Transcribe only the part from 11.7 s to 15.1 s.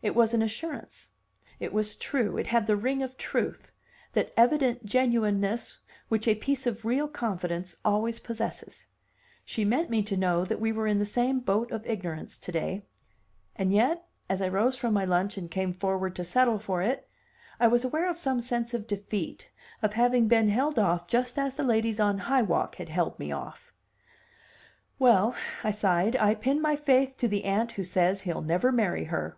of ignorance to day. And yet, as I rose from my